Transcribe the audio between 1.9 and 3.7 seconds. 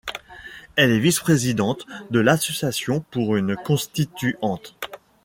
de l'association pour une